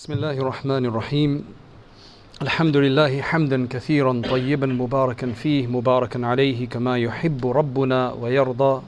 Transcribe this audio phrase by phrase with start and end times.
[0.00, 1.44] بسم الله الرحمن الرحيم
[2.42, 8.82] الحمد لله حمدا كثيرا طيبا مباركا فيه مباركا عليه كما يحب ربنا ويرضى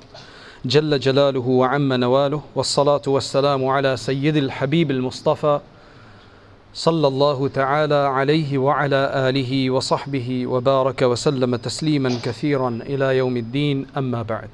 [0.65, 5.61] جل جلاله وعم نواله والصلاة والسلام على سيد الحبيب المصطفى
[6.75, 14.23] صلى الله تعالى عليه وعلى آله وصحبه وبارك وسلم تسليما كثيرا إلى يوم الدين أما
[14.23, 14.51] بعد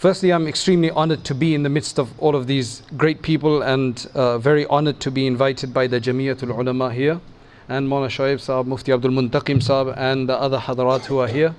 [0.00, 3.60] Firstly, I'm extremely honored to be in the midst of all of these great people
[3.60, 7.20] and uh, very honored to be invited by the Jamiatul Ulama here
[7.68, 11.54] and Mawlana Shoaib Saab, Mufti Abdul Muntaqim Saab and the other Hadarat who are here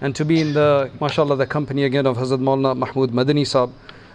[0.00, 3.70] and to be in the, mashallah, the company again of Hazrat Mawlana Mahmud Madani Saab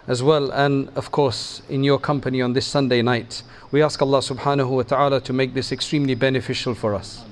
[0.07, 3.43] as well and of course in your company on this Sunday night.
[3.69, 7.23] We ask Allah subhanahu wa ta'ala to make this extremely beneficial for us.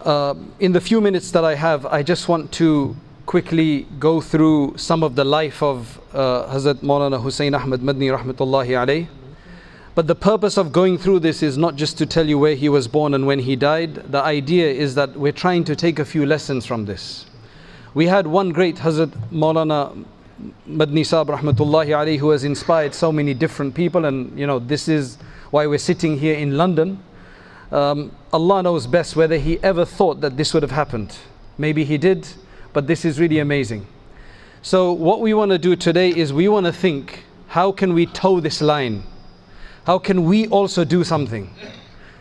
[0.00, 2.96] Uh, in the few minutes that I have, I just want to
[3.28, 8.70] quickly go through some of the life of uh, Hazrat Maulana Hussein Ahmad Madni rahmatullahi
[8.82, 9.06] alayh.
[9.94, 12.70] But the purpose of going through this is not just to tell you where he
[12.70, 13.96] was born and when he died.
[13.96, 17.26] The idea is that we're trying to take a few lessons from this.
[17.92, 20.06] We had one great Hazrat Maulana
[20.66, 25.18] Madni Saab rahmatullahi who has inspired so many different people and you know this is
[25.50, 26.98] why we're sitting here in London.
[27.72, 31.14] Um, Allah knows best whether he ever thought that this would have happened.
[31.58, 32.26] Maybe he did,
[32.72, 33.86] but this is really amazing.
[34.62, 38.06] So, what we want to do today is we want to think how can we
[38.06, 39.02] toe this line?
[39.84, 41.50] How can we also do something?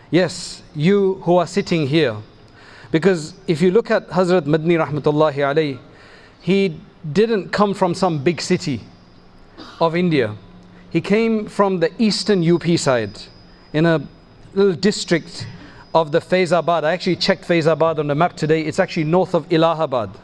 [0.10, 2.16] Yes, you who are sitting here.
[2.92, 5.80] Because if you look at Hazrat Madni rahmatullahi alayhi,
[6.40, 6.80] he
[7.12, 8.82] didn't come from some big city
[9.82, 10.36] of India.
[10.90, 13.20] He came from the eastern UP side
[13.74, 14.08] in a
[14.54, 15.46] little district
[15.94, 16.84] of the Faizabad.
[16.84, 18.62] I actually checked Faizabad on the map today.
[18.62, 20.18] It's actually north of Allahabad.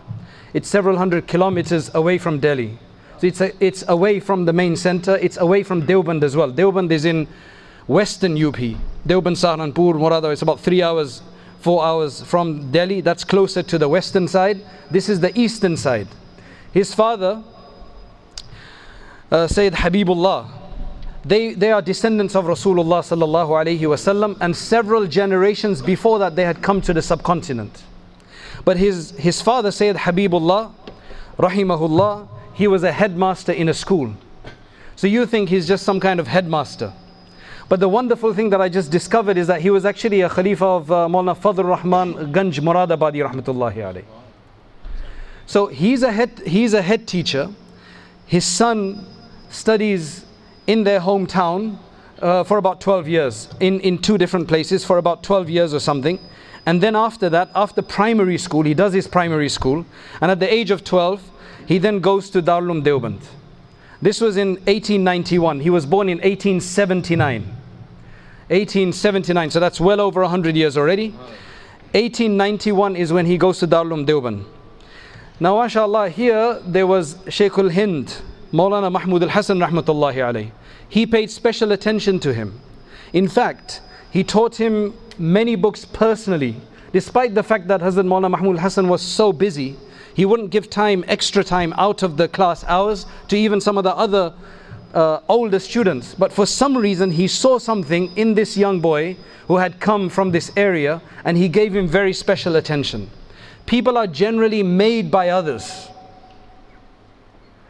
[0.53, 2.77] It's several hundred kilometers away from Delhi.
[3.17, 5.17] So it's, a, it's away from the main center.
[5.17, 6.51] It's away from Deoband as well.
[6.51, 7.27] Deoband is in
[7.87, 8.55] western UP.
[8.55, 10.31] Deoband, Saharanpur, Morada.
[10.31, 11.21] It's about three hours,
[11.59, 13.01] four hours from Delhi.
[13.01, 14.61] That's closer to the western side.
[14.92, 16.08] This is the eastern side.
[16.71, 17.43] His father,
[19.31, 20.49] uh, Sayyid Habibullah,
[21.25, 23.47] they, they are descendants of Rasulullah sallallahu
[23.81, 27.83] wasallam and several generations before that they had come to the subcontinent.
[28.65, 30.71] But his, his father, Sayyid Habibullah,
[31.37, 34.13] rahimahullah, he was a headmaster in a school.
[34.95, 36.93] So you think he's just some kind of headmaster.
[37.67, 40.65] But the wonderful thing that I just discovered is that he was actually a Khalifa
[40.65, 44.05] of uh, Maulana Fadl Rahman Ganj Muradabadi rahmatullahi alayhi.
[45.45, 47.49] So he's a head, he's a head teacher.
[48.25, 49.05] His son
[49.49, 50.25] studies
[50.67, 51.77] in their hometown
[52.21, 55.80] uh, for about 12 years, in, in two different places for about 12 years or
[55.80, 56.19] something.
[56.65, 59.85] And then after that, after primary school, he does his primary school.
[60.21, 61.21] And at the age of 12,
[61.65, 63.21] he then goes to Darul Deoband.
[64.01, 65.59] This was in 1891.
[65.61, 67.41] He was born in 1879.
[68.49, 71.09] 1879, so that's well over 100 years already.
[71.91, 74.45] 1891 is when he goes to Darul Deoband.
[75.39, 80.51] Now, mashallah, here there was Shaykhul Hind, Maulana Mahmud al Hassan rahmatullahi alayhi.
[80.87, 82.59] He paid special attention to him.
[83.13, 83.81] In fact,
[84.13, 86.55] he taught him many books personally.
[86.91, 89.75] Despite the fact that Hazrat Maulana Mahmud Hassan was so busy,
[90.13, 93.83] he wouldn't give time, extra time out of the class hours to even some of
[93.83, 94.31] the other
[94.93, 96.13] uh, older students.
[96.13, 100.30] But for some reason, he saw something in this young boy who had come from
[100.30, 103.09] this area and he gave him very special attention.
[103.65, 105.87] People are generally made by others.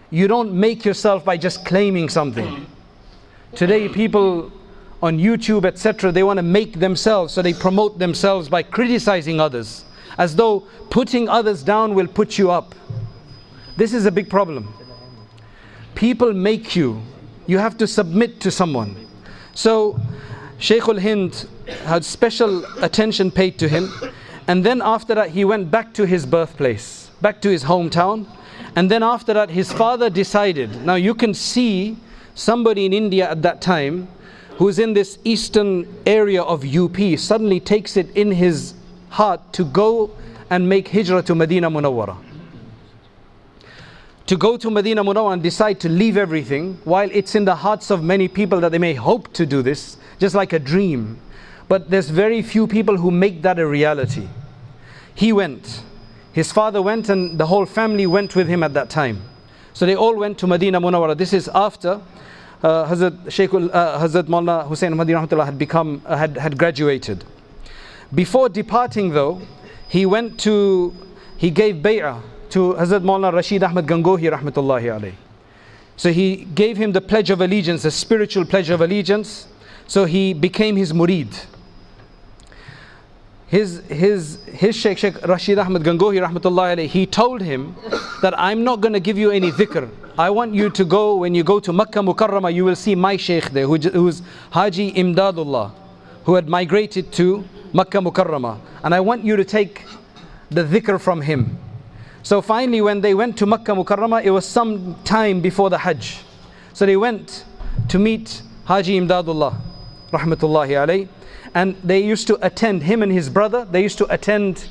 [0.10, 2.66] You don't make yourself by just claiming something.
[3.56, 4.52] Today, people
[5.04, 9.84] on YouTube, etc., they want to make themselves, so they promote themselves by criticizing others,
[10.18, 12.74] as though putting others down will put you up.
[13.76, 14.74] This is a big problem.
[15.94, 17.02] People make you,
[17.48, 18.96] you have to submit to someone.
[19.54, 20.00] So,
[20.58, 21.50] Shaykh al Hind
[21.84, 23.92] had special attention paid to him,
[24.48, 28.26] and then after that, he went back to his birthplace, back to his hometown.
[28.78, 30.86] And then after that, his father decided.
[30.86, 31.98] Now, you can see
[32.36, 34.08] somebody in India at that time
[34.58, 38.74] who's in this eastern area of UP suddenly takes it in his
[39.10, 40.12] heart to go
[40.50, 42.16] and make hijrah to Medina Munawwara.
[44.28, 47.90] To go to Medina Munawwara and decide to leave everything while it's in the hearts
[47.90, 51.20] of many people that they may hope to do this, just like a dream.
[51.68, 54.28] But there's very few people who make that a reality.
[55.16, 55.84] He went.
[56.32, 59.22] His father went and the whole family went with him at that time.
[59.74, 61.18] So they all went to Medina Munawwara.
[61.18, 62.00] This is after
[62.64, 67.26] uh, Hazrat, Shaykh, uh, Hazrat Maulana Hussein Ahmadi Rahmatullah had become, uh, had, had graduated.
[68.14, 69.42] Before departing though,
[69.90, 70.94] he went to,
[71.38, 72.22] he gave bay'ah
[72.52, 75.14] to Hazrat Maulana Rashid Ahmad Gangohi Rahmatullahi alayhi.
[75.98, 79.48] So he gave him the pledge of allegiance, the spiritual pledge of allegiance.
[79.88, 81.46] So he became his murid.
[83.48, 87.76] His, his, his Sheikh, Sheikh Rashid Ahmad Gangohi, rahmatullah alayhi, he told him
[88.22, 89.90] that I'm not going to give you any dhikr.
[90.18, 93.18] I want you to go, when you go to Makkah Mukarramah, you will see my
[93.18, 94.22] Sheikh there, who, who's
[94.52, 95.72] Haji Imdadullah,
[96.26, 97.44] who had migrated to
[97.74, 98.60] Makkah Mukarramah.
[98.84, 99.86] And I want you to take
[100.52, 101.58] the dhikr from him.
[102.22, 106.20] So finally, when they went to Makkah Mukarramah, it was some time before the Hajj.
[106.74, 107.46] So they went
[107.90, 109.60] to meet Haji Imdadullah,
[110.12, 111.08] rahmatullahi alayhi,
[111.56, 114.68] and they used to attend, him and his brother, they used to attend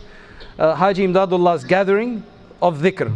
[0.58, 2.22] uh, Haji Imdadullah's gathering
[2.62, 3.14] of dhikr.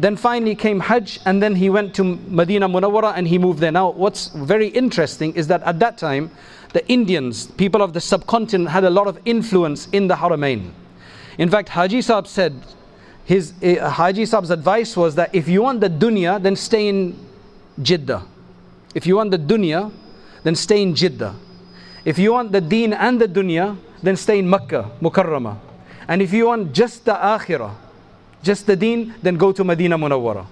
[0.00, 3.72] Then finally came Hajj, and then he went to Medina Munawwara and he moved there.
[3.72, 6.30] Now, what's very interesting is that at that time,
[6.72, 10.70] the Indians, people of the subcontinent, had a lot of influence in the Haramain.
[11.38, 12.60] In fact, Haji Saab said,
[13.24, 17.18] his uh, Haji Saab's advice was that if you want the dunya, then stay in
[17.82, 18.24] Jeddah.
[18.94, 19.92] If you want the dunya,
[20.44, 21.34] then stay in Jeddah.
[22.04, 25.58] If you want the deen and the dunya, then stay in Makkah, Mukarramah.
[26.06, 27.74] And if you want just the akhirah,
[28.42, 30.46] just the deen, then go to Medina Munawwara.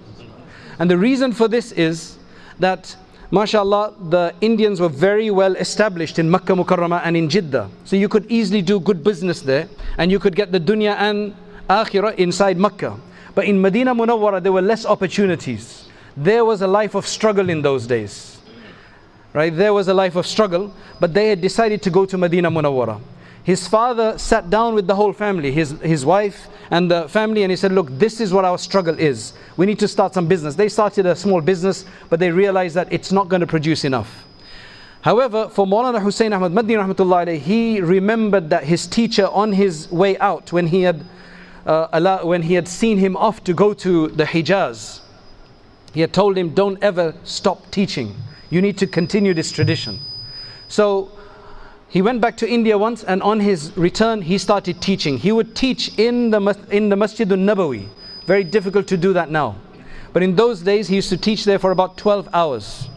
[0.79, 2.17] And the reason for this is
[2.59, 2.95] that,
[3.31, 7.69] mashallah, the Indians were very well established in Makkah Mukarramah and in Jeddah.
[7.85, 9.67] So you could easily do good business there,
[9.97, 11.35] and you could get the dunya and
[11.69, 12.99] akhirah inside Makkah.
[13.33, 15.87] But in Medina Munawwara, there were less opportunities.
[16.15, 18.39] There was a life of struggle in those days.
[19.33, 19.55] Right?
[19.55, 22.99] There was a life of struggle, but they had decided to go to Medina Munawwara.
[23.47, 27.49] His father sat down with the whole family, his, his wife and the family, and
[27.49, 29.31] he said, Look, this is what our struggle is.
[29.55, 30.55] We need to start some business.
[30.55, 34.25] They started a small business, but they realized that it's not going to produce enough.
[34.99, 40.17] However, for Maulana Hussein Ahmad Madni rahmatullah he remembered that his teacher on his way
[40.17, 41.05] out, when he had
[41.65, 44.99] uh, when he had seen him off to go to the Hijaz,
[45.93, 48.13] he had told him, Don't ever stop teaching.
[48.49, 49.99] You need to continue this tradition.
[50.67, 51.16] So
[51.89, 55.17] he went back to India once, and on his return, he started teaching.
[55.17, 57.87] He would teach in the, in the Masjid al Nabawi.
[58.25, 59.55] Very difficult to do that now.
[60.11, 62.89] But in those days, he used to teach there for about 12 hours.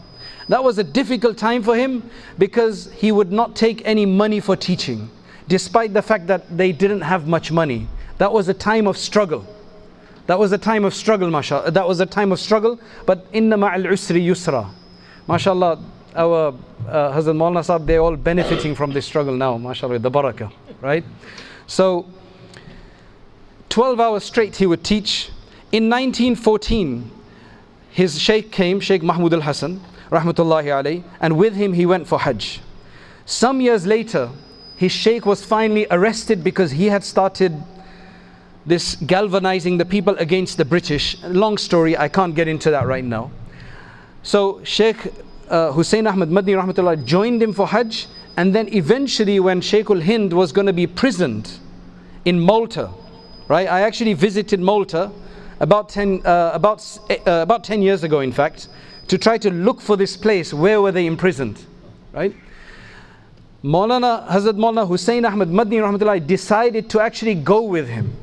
[0.49, 4.57] That was a difficult time for him because he would not take any money for
[4.57, 5.09] teaching,
[5.47, 7.87] despite the fact that they didn't have much money.
[8.17, 9.45] That was a time of struggle.
[10.27, 11.71] That was a time of struggle, mashallah.
[11.71, 14.69] That was a time of struggle, but inna ma'al usri yusra.
[15.27, 15.81] MashaAllah,
[16.15, 16.53] our
[16.87, 21.03] uh, Hazrat Maulana Sahib, they're all benefiting from this struggle now, MashaAllah, the barakah, right?
[21.67, 22.05] So,
[23.69, 25.29] 12 hours straight he would teach.
[25.71, 27.09] In 1914,
[27.91, 32.19] his Sheikh came, Sheikh Mahmud al Hassan, rahmatullahi alayhi, and with him he went for
[32.19, 32.59] Hajj.
[33.25, 34.29] Some years later,
[34.75, 37.53] his Sheikh was finally arrested because he had started
[38.65, 41.21] this galvanizing the people against the British.
[41.23, 43.31] Long story, I can't get into that right now.
[44.23, 44.97] So Sheikh
[45.51, 48.07] uh, Hussein Ahmad Madni rahmatullah joined him for Hajj
[48.37, 51.51] and then eventually when Sheikh al-Hind was going to be prisoned
[52.23, 52.89] in Malta,
[53.49, 53.67] right?
[53.67, 55.11] I actually visited Malta
[55.59, 58.69] about 10, uh, about, uh, about 10 years ago in fact
[59.09, 61.65] to try to look for this place where were they imprisoned,
[62.13, 62.33] right?
[63.61, 68.15] Maulana Hazrat Maulana Hussein Ahmad Madni rahmatullah decided to actually go with him.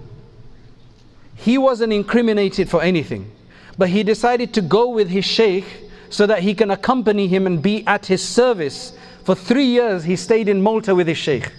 [1.36, 3.30] He wasn't incriminated for anything,
[3.76, 5.66] but he decided to go with his sheikh
[6.10, 8.92] so that he can accompany him and be at his service.
[9.24, 11.52] For three years, he stayed in Malta with his sheikh.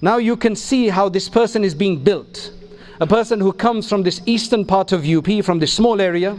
[0.00, 2.52] Now you can see how this person is being built.
[3.00, 6.38] A person who comes from this eastern part of UP, from this small area,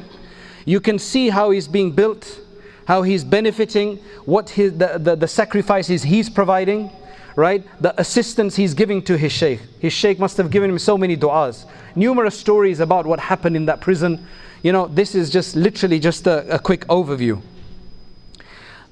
[0.65, 2.41] you can see how he's being built,
[2.85, 6.91] how he's benefiting, what his, the, the, the sacrifices he's providing,
[7.35, 7.63] right?
[7.81, 9.61] The assistance he's giving to his sheikh.
[9.79, 11.65] His sheikh must have given him so many du'as.
[11.95, 14.25] Numerous stories about what happened in that prison
[14.63, 17.41] you know, this is just literally just a, a quick overview.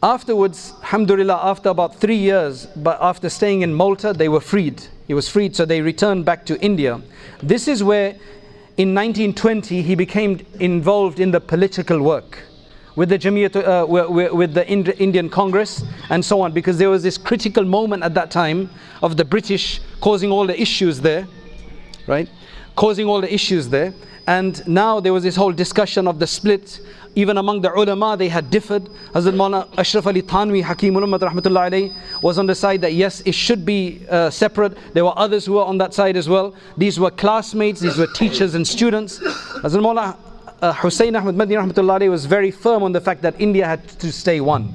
[0.04, 4.84] Afterwards, alhamdulillah, after about three years, but after staying in Malta, they were freed.
[5.08, 7.02] He was freed, so they returned back to India.
[7.42, 8.10] This is where,
[8.78, 12.40] in 1920, he became involved in the political work
[12.96, 17.18] with the Jamiat, uh, with the Indian Congress and so on, because there was this
[17.18, 18.70] critical moment at that time
[19.02, 21.28] of the British causing all the issues there,
[22.08, 22.30] right?
[22.76, 23.94] Causing all the issues there.
[24.28, 26.80] And now there was this whole discussion of the split.
[27.16, 28.84] Even among the ulama, they had differed.
[29.14, 33.34] Hazrat Maulana Ashraf Ali Thanwi, Hakim Ulummat Rahmatullah was on the side that yes, it
[33.34, 34.78] should be uh, separate.
[34.94, 36.56] There were others who were on that side as well.
[36.76, 39.20] These were classmates, these were teachers and students.
[39.20, 40.18] Hazrat Maulana
[40.62, 43.88] uh, Hussein Ahmad Madni Rahmatullah alayhi was very firm on the fact that India had
[44.00, 44.74] to stay one.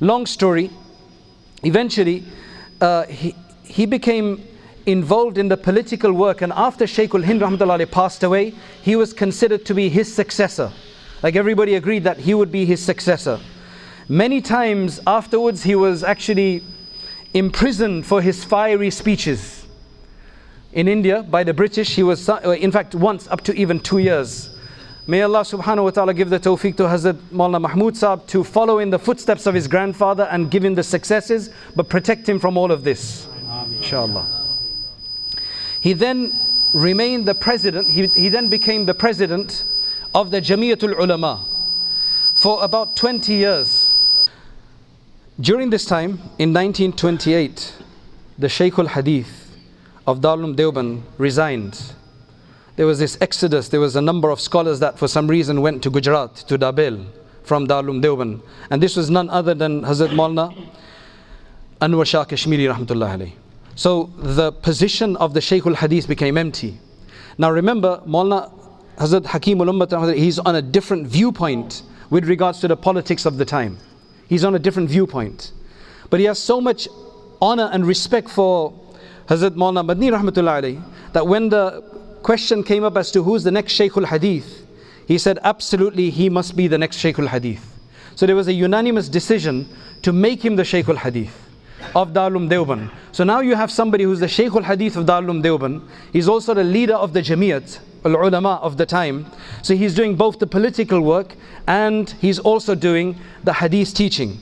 [0.00, 0.70] Long story,
[1.62, 2.24] eventually,
[2.80, 4.42] uh, he, he became
[4.86, 9.74] involved in the political work and after Shaykh al-Hind passed away, he was considered to
[9.74, 10.72] be his successor.
[11.22, 13.40] Like everybody agreed that he would be his successor.
[14.08, 16.64] Many times afterwards, he was actually
[17.32, 19.66] imprisoned for his fiery speeches.
[20.72, 23.98] In India, by the British, he was, uh, in fact, once up to even two
[23.98, 24.56] years.
[25.06, 28.78] May Allah subhanahu wa ta'ala give the tawfiq to Hazrat Maulana Mahmud Saab to follow
[28.78, 32.56] in the footsteps of his grandfather and give him the successes, but protect him from
[32.56, 33.26] all of this.
[33.70, 34.39] Inshallah.
[35.80, 36.38] He then
[36.72, 39.64] remained the president, he, he then became the president
[40.14, 41.46] of the Jamiatul Ulama
[42.34, 43.94] for about 20 years.
[45.40, 47.74] During this time, in 1928,
[48.38, 49.56] the Shaykh al Hadith
[50.06, 51.94] of Darul Deoband resigned.
[52.76, 55.82] There was this exodus, there was a number of scholars that for some reason went
[55.82, 57.06] to Gujarat, to Dabhel,
[57.42, 58.42] from Darul Deoband.
[58.70, 60.54] And this was none other than Hazrat Maulana
[61.80, 63.32] Anwar Shah Kashmiri rahmatullah alayhi.
[63.80, 66.78] So the position of the Shaykh al Hadith became empty.
[67.38, 68.52] Now remember, Maulana
[68.98, 73.46] Hazrat Hakim al he's on a different viewpoint with regards to the politics of the
[73.46, 73.78] time.
[74.28, 75.52] He's on a different viewpoint.
[76.10, 76.88] But he has so much
[77.40, 78.78] honor and respect for
[79.28, 80.82] Hazrat Maulana Madni
[81.14, 81.80] that when the
[82.22, 84.66] question came up as to who's the next Shaykh al Hadith,
[85.08, 87.78] he said absolutely he must be the next Shaykh al Hadith.
[88.14, 89.66] So there was a unanimous decision
[90.02, 91.49] to make him the Shaykh al Hadith
[91.94, 92.90] of Darul Deoband.
[93.12, 95.82] So now you have somebody who's the Shaykh al Hadith of Darul Deoband.
[96.12, 99.26] He's also the leader of the Jamiat, al ulama of the time.
[99.62, 101.34] So he's doing both the political work
[101.66, 104.38] and he's also doing the Hadith teaching.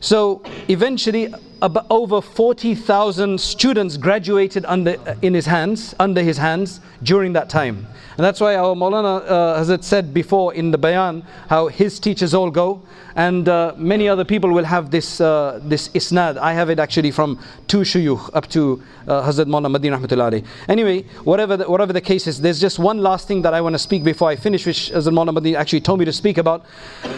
[0.00, 7.48] So eventually, over 40,000 students graduated under, in his hands, under his hands during that
[7.48, 7.86] time.
[8.16, 11.98] And that's why our Maulana uh, has it said before in the bayan how his
[11.98, 12.82] teachers all go
[13.16, 16.36] and uh, many other people will have this uh, this isnad.
[16.36, 20.44] I have it actually from two shuyukh up to uh, Hazrat Maulana Madni Rahmatullahi.
[20.68, 23.74] Anyway, whatever the, whatever the case is, there's just one last thing that I want
[23.74, 26.64] to speak before I finish, which Hazrat Maulana Madni actually told me to speak about.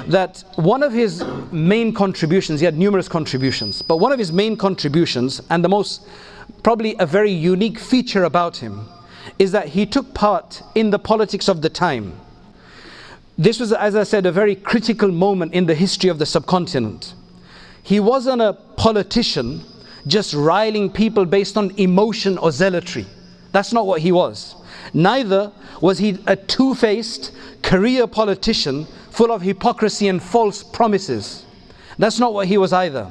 [0.07, 4.57] That one of his main contributions, he had numerous contributions, but one of his main
[4.57, 6.07] contributions and the most
[6.63, 8.87] probably a very unique feature about him
[9.39, 12.19] is that he took part in the politics of the time.
[13.39, 17.15] This was, as I said, a very critical moment in the history of the subcontinent.
[17.83, 19.63] He wasn't a politician
[20.07, 23.07] just riling people based on emotion or zealotry.
[23.53, 24.57] That's not what he was.
[24.95, 31.45] Neither was he a two faced career politician full of hypocrisy and false promises.
[31.99, 33.11] That's not what he was either.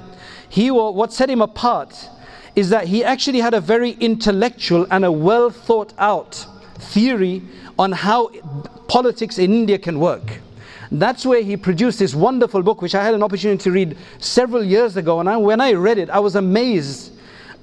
[0.51, 2.10] He, what set him apart
[2.58, 6.46] is that he actually had a very intellectual and a well thought out
[6.77, 7.41] theory
[7.79, 8.29] on how
[8.89, 10.41] politics in India can work.
[10.91, 14.62] That's where he produced this wonderful book, which I had an opportunity to read several
[14.62, 15.22] years ago.
[15.22, 17.13] And I, when I read it, I was amazed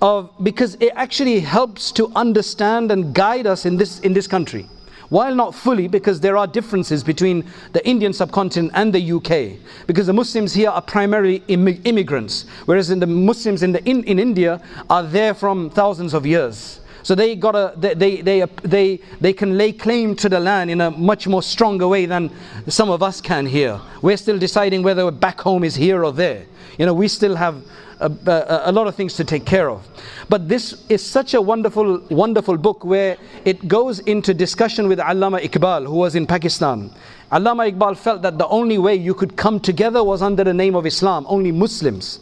[0.00, 4.66] of because it actually helps to understand and guide us in this in this country.
[5.08, 10.06] While not fully, because there are differences between the Indian subcontinent and the UK, because
[10.06, 14.60] the Muslims here are primarily immigrants, whereas in the Muslims in, the, in, in India
[14.90, 16.80] are there from thousands of years.
[17.02, 20.82] So they got a, they, they, they, they can lay claim to the land in
[20.82, 22.30] a much more stronger way than
[22.66, 23.80] some of us can here.
[24.02, 26.44] We're still deciding whether back home is here or there.
[26.76, 27.62] You know, we still have
[28.00, 29.86] a, lot of things to take care of.
[30.28, 35.40] But this is such a wonderful, wonderful book where it goes into discussion with Allama
[35.40, 36.90] Iqbal, who was in Pakistan.
[37.32, 40.74] Allama Iqbal felt that the only way you could come together was under the name
[40.74, 42.20] of Islam, only Muslims.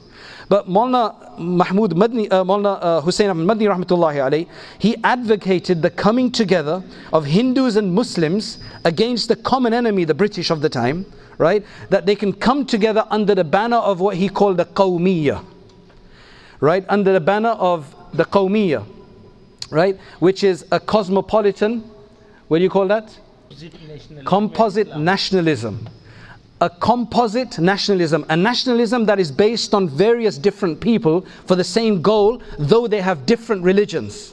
[0.49, 6.31] But Maulana Mahmud Madni, uh, Maulana uh, Hussein Ahmad Madni rahmatullahi he advocated the coming
[6.31, 11.05] together of Hindus and Muslims against the common enemy, the British of the time,
[11.39, 11.65] right?
[11.91, 15.45] That they can come together under the banner of what he called the Qawmiyah
[16.61, 18.85] right, under the banner of the Qawmiyya,
[19.71, 21.81] right, which is a cosmopolitan,
[22.49, 23.19] what do you call that?
[24.25, 25.89] Composite nationalism.
[26.61, 32.01] A composite nationalism, a nationalism that is based on various different people for the same
[32.01, 34.33] goal, though they have different religions.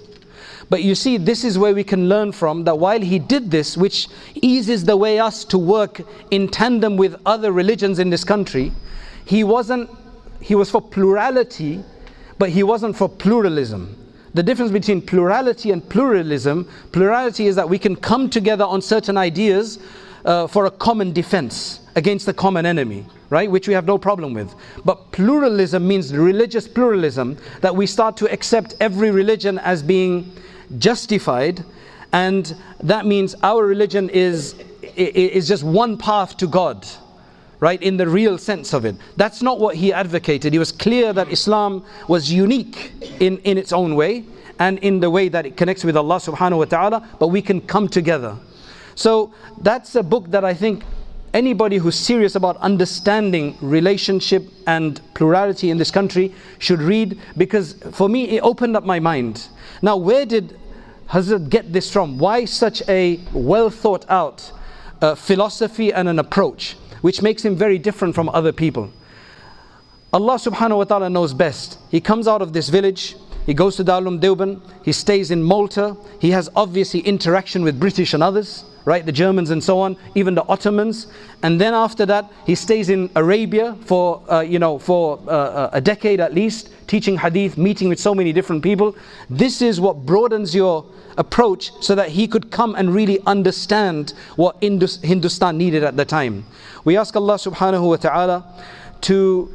[0.69, 3.75] But you see, this is where we can learn from that while he did this,
[3.75, 6.01] which eases the way us to work
[6.31, 8.71] in tandem with other religions in this country,
[9.25, 9.89] he wasn't,
[10.39, 11.83] he was for plurality
[12.37, 13.97] but he wasn't for pluralism.
[14.33, 19.17] The difference between plurality and pluralism, plurality is that we can come together on certain
[19.17, 19.79] ideas
[20.25, 23.49] uh, for a common defense against the common enemy, right?
[23.49, 24.55] Which we have no problem with.
[24.83, 30.31] But pluralism means religious pluralism, that we start to accept every religion as being
[30.79, 31.63] justified,
[32.11, 34.55] and that means our religion is,
[34.95, 36.87] is just one path to God
[37.63, 38.93] right, in the real sense of it.
[39.15, 40.51] That's not what he advocated.
[40.51, 42.91] He was clear that Islam was unique
[43.21, 44.25] in, in its own way
[44.59, 47.61] and in the way that it connects with Allah subhanahu wa ta'ala, but we can
[47.61, 48.35] come together.
[48.95, 50.83] So that's a book that I think
[51.33, 58.09] anybody who's serious about understanding relationship and plurality in this country should read because for
[58.09, 59.47] me it opened up my mind.
[59.81, 60.59] Now, where did
[61.07, 62.17] Hazrat get this from?
[62.17, 64.51] Why such a well thought out
[65.01, 68.89] uh, philosophy and an approach which makes him very different from other people?
[70.13, 71.77] Allah subhanahu wa ta'ala knows best.
[71.91, 75.97] He comes out of this village, he goes to Darul Deoband, he stays in Malta,
[76.21, 79.05] he has obviously interaction with British and others, right?
[79.05, 81.07] The Germans and so on, even the Ottomans.
[81.41, 85.81] And then after that, he stays in Arabia for, uh, you know, for uh, a
[85.81, 88.95] decade at least, teaching hadith, meeting with so many different people.
[89.29, 90.85] This is what broadens your
[91.17, 96.05] approach so that he could come and really understand what Indus, Hindustan needed at the
[96.05, 96.45] time.
[96.83, 98.65] We ask Allah subhanahu wa ta'ala
[99.01, 99.51] to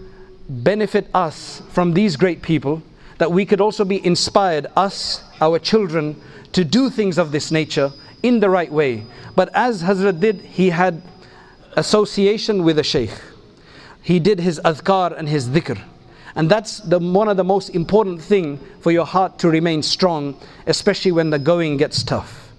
[0.48, 2.82] benefit us from these great people,
[3.18, 6.20] that we could also be inspired, us, our children,
[6.52, 9.04] to do things of this nature in the right way.
[9.36, 11.02] But as Hazrat did, he had
[11.76, 13.12] association with a sheikh.
[14.02, 15.78] He did his adhkar and his dhikr.
[16.34, 20.38] And that's the, one of the most important thing for your heart to remain strong,
[20.66, 22.52] especially when the going gets tough.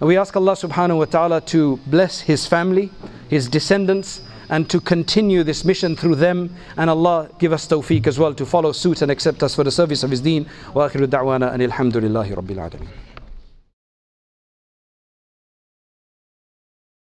[0.00, 2.90] And we ask Allah subhanahu wa ta'ala to bless his family,
[3.28, 6.54] his descendants, and to continue this mission through them.
[6.76, 9.70] And Allah give us tawfiq as well to follow suit and accept us for the
[9.70, 10.48] service of His deen.
[10.74, 13.09] Wa akhiru da'wana and alhamdulillahi rabbil alameen.